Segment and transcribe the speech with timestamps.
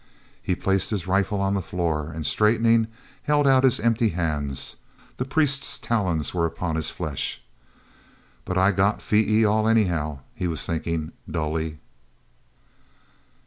[0.41, 2.87] He placed his rifle on the floor and, straightening,
[3.21, 4.77] held out his empty hands;
[5.17, 7.39] the priest's talons were upon his flesh.
[8.43, 11.77] "But I got Phee e al, anyhow," he was thinking dully.